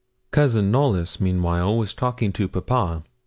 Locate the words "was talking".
1.77-2.33